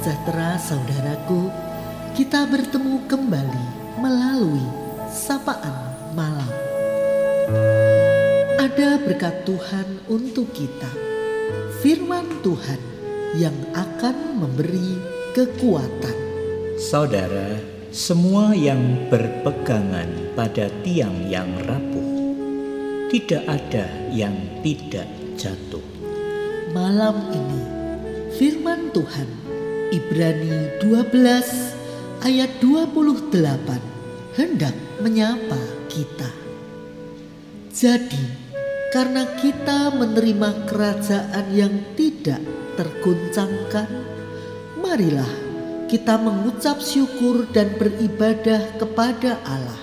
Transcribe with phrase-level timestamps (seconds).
[0.00, 1.52] sejahtera saudaraku,
[2.16, 3.66] kita bertemu kembali
[4.00, 4.64] melalui
[5.12, 5.76] sapaan
[6.16, 6.48] malam.
[8.56, 10.88] Ada berkat Tuhan untuk kita,
[11.84, 12.80] firman Tuhan
[13.36, 14.96] yang akan memberi
[15.36, 16.16] kekuatan.
[16.80, 17.60] Saudara,
[17.92, 22.08] semua yang berpegangan pada tiang yang rapuh,
[23.12, 24.32] tidak ada yang
[24.64, 25.84] tidak jatuh.
[26.72, 27.80] Malam ini
[28.40, 29.28] Firman Tuhan
[29.90, 35.58] Ibrani 12 ayat 28 hendak menyapa
[35.90, 36.30] kita.
[37.74, 38.22] Jadi,
[38.94, 42.38] karena kita menerima kerajaan yang tidak
[42.78, 43.90] tergoncangkan,
[44.78, 45.34] marilah
[45.90, 49.82] kita mengucap syukur dan beribadah kepada Allah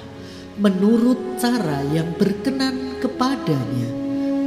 [0.55, 3.89] menurut cara yang berkenan kepadanya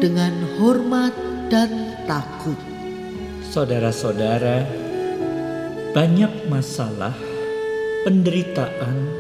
[0.01, 1.13] dengan hormat
[1.53, 1.69] dan
[2.09, 2.57] takut
[3.51, 4.63] saudara-saudara,
[5.91, 7.19] banyak masalah,
[8.07, 9.11] penderitaan,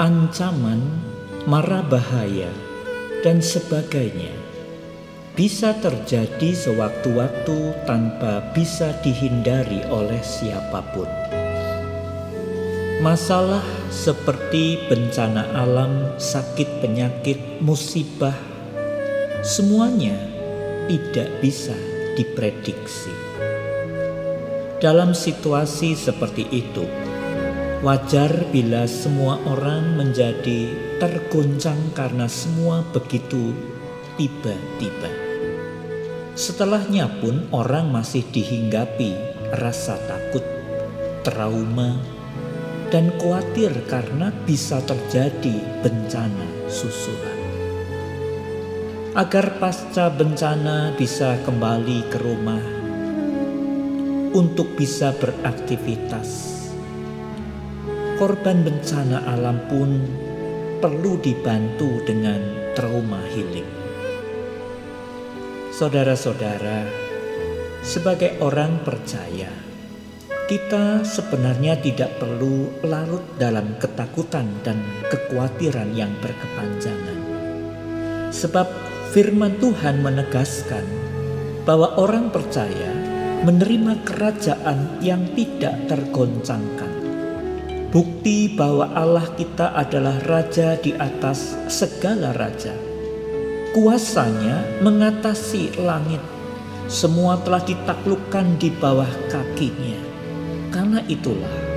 [0.00, 0.80] ancaman,
[1.44, 2.48] mara bahaya,
[3.20, 4.32] dan sebagainya
[5.36, 11.06] bisa terjadi sewaktu-waktu tanpa bisa dihindari oleh siapa pun.
[13.04, 13.62] Masalah
[13.92, 18.34] seperti bencana alam, sakit penyakit, musibah,
[19.44, 20.16] semuanya
[20.88, 21.76] tidak bisa
[22.16, 23.27] diprediksi.
[24.78, 26.86] Dalam situasi seperti itu,
[27.82, 30.70] wajar bila semua orang menjadi
[31.02, 33.58] tergoncang karena semua begitu
[34.14, 35.10] tiba-tiba.
[36.38, 39.18] Setelahnya pun orang masih dihinggapi
[39.58, 40.46] rasa takut,
[41.26, 41.98] trauma,
[42.94, 47.38] dan khawatir karena bisa terjadi bencana susulan.
[49.18, 52.77] Agar pasca bencana bisa kembali ke rumah
[54.38, 56.62] untuk bisa beraktivitas.
[58.14, 59.98] Korban bencana alam pun
[60.78, 62.38] perlu dibantu dengan
[62.78, 63.66] trauma healing.
[65.74, 66.86] Saudara-saudara,
[67.82, 69.50] sebagai orang percaya,
[70.46, 74.78] kita sebenarnya tidak perlu larut dalam ketakutan dan
[75.10, 77.18] kekhawatiran yang berkepanjangan.
[78.30, 78.66] Sebab
[79.10, 80.86] firman Tuhan menegaskan
[81.66, 83.07] bahwa orang percaya
[83.44, 86.90] menerima kerajaan yang tidak tergoncangkan.
[87.88, 92.76] Bukti bahwa Allah kita adalah raja di atas segala raja.
[93.72, 96.20] Kuasanya mengatasi langit.
[96.88, 100.00] Semua telah ditaklukkan di bawah kakinya.
[100.68, 101.68] Karena itulah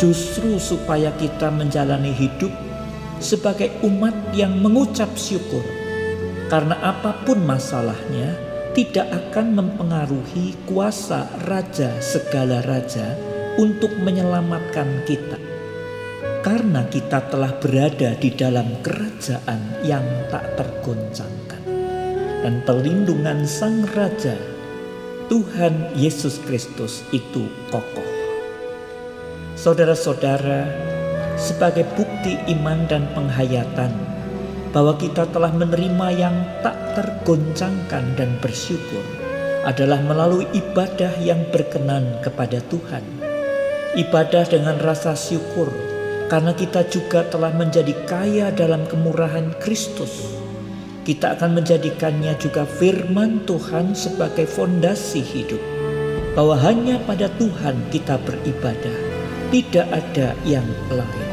[0.00, 2.50] justru supaya kita menjalani hidup
[3.22, 5.62] sebagai umat yang mengucap syukur.
[6.50, 8.34] Karena apa pun masalahnya,
[8.72, 13.20] tidak akan mempengaruhi kuasa raja segala raja
[13.60, 15.36] untuk menyelamatkan kita.
[16.40, 20.02] Karena kita telah berada di dalam kerajaan yang
[20.32, 21.62] tak tergoncangkan.
[22.42, 24.34] Dan pelindungan sang raja,
[25.30, 28.08] Tuhan Yesus Kristus itu kokoh.
[29.54, 30.66] Saudara-saudara,
[31.38, 34.11] sebagai bukti iman dan penghayatan
[34.72, 39.04] bahwa kita telah menerima yang tak tergoncangkan dan bersyukur
[39.68, 43.04] adalah melalui ibadah yang berkenan kepada Tuhan.
[43.92, 45.68] Ibadah dengan rasa syukur
[46.26, 50.40] karena kita juga telah menjadi kaya dalam kemurahan Kristus.
[51.04, 55.60] Kita akan menjadikannya juga firman Tuhan sebagai fondasi hidup.
[56.32, 58.96] Bahwa hanya pada Tuhan kita beribadah,
[59.52, 61.28] tidak ada yang lain.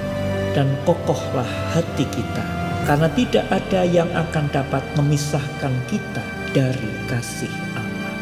[0.52, 2.59] Dan kokohlah hati kita
[2.90, 6.26] karena tidak ada yang akan dapat memisahkan kita
[6.58, 8.14] dari kasih Allah.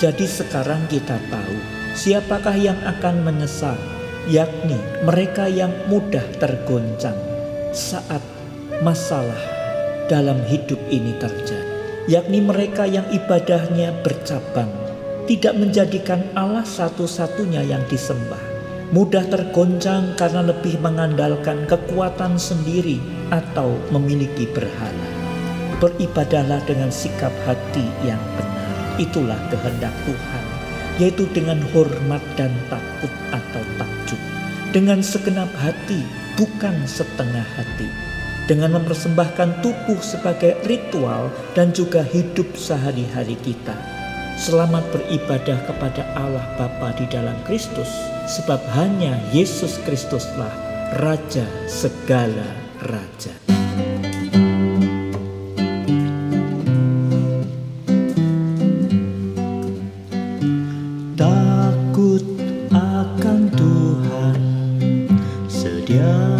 [0.00, 1.56] Jadi sekarang kita tahu
[1.92, 3.76] siapakah yang akan menyesal,
[4.24, 7.20] yakni mereka yang mudah tergoncang
[7.76, 8.24] saat
[8.80, 9.36] masalah
[10.08, 11.76] dalam hidup ini terjadi,
[12.08, 14.72] yakni mereka yang ibadahnya bercabang,
[15.28, 18.53] tidak menjadikan Allah satu-satunya yang disembah
[18.92, 23.00] mudah tergoncang karena lebih mengandalkan kekuatan sendiri
[23.32, 25.08] atau memiliki berhala.
[25.80, 28.74] Beribadahlah dengan sikap hati yang benar.
[29.00, 30.44] Itulah kehendak Tuhan,
[31.00, 34.20] yaitu dengan hormat dan takut atau takjub.
[34.74, 36.04] Dengan segenap hati,
[36.36, 37.88] bukan setengah hati.
[38.44, 43.72] Dengan mempersembahkan tubuh sebagai ritual dan juga hidup sehari-hari kita
[44.34, 47.86] Selamat beribadah kepada Allah Bapa di dalam Kristus,
[48.24, 50.52] sebab hanya Yesus Kristuslah
[51.00, 52.46] Raja segala
[52.78, 53.34] raja.
[61.18, 62.22] Takut
[62.70, 64.38] akan Tuhan
[65.50, 66.33] sedia.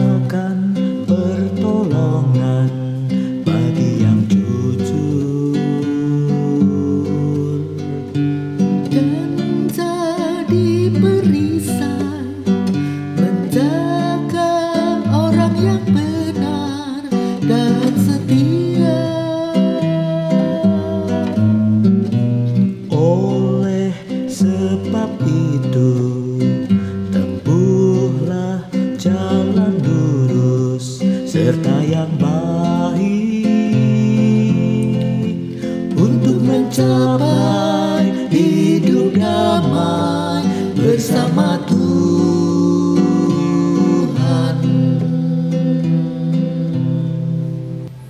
[40.95, 42.87] Bersama Tuhan.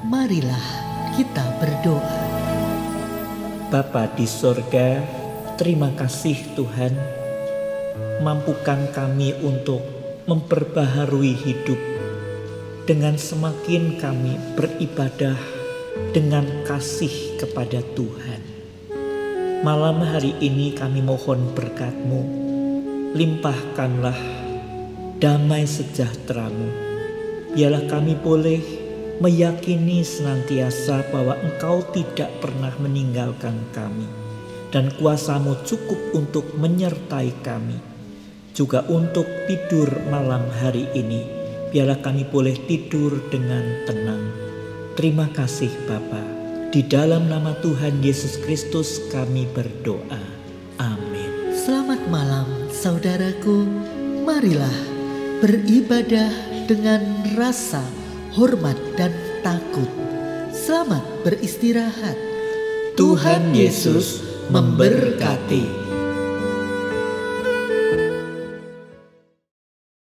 [0.05, 0.69] Marilah
[1.17, 2.21] kita berdoa.
[3.73, 5.01] Bapa di sorga,
[5.57, 6.93] terima kasih Tuhan,
[8.21, 9.81] mampukan kami untuk
[10.29, 11.81] memperbaharui hidup
[12.85, 15.41] dengan semakin kami beribadah
[16.13, 18.45] dengan kasih kepada Tuhan.
[19.65, 22.44] Malam hari ini kami mohon berkatmu,
[23.15, 24.19] limpahkanlah
[25.23, 26.67] damai sejahteramu.
[27.55, 28.59] Biarlah kami boleh
[29.23, 34.11] meyakini senantiasa bahwa Engkau tidak pernah meninggalkan kami
[34.75, 37.79] dan kuasamu cukup untuk menyertai kami.
[38.51, 41.23] Juga untuk tidur malam hari ini,
[41.71, 44.27] biarlah kami boleh tidur dengan tenang.
[44.99, 46.23] Terima kasih Bapa.
[46.75, 50.34] Di dalam nama Tuhan Yesus Kristus kami berdoa.
[52.85, 53.65] Saudaraku.
[54.29, 54.77] Marilah
[55.41, 56.29] beribadah
[56.69, 57.01] dengan
[57.33, 57.81] rasa
[58.37, 59.09] hormat dan
[59.41, 59.89] takut.
[60.53, 62.13] Selamat beristirahat.
[62.93, 64.21] Tuhan Yesus
[64.53, 65.84] memberkati.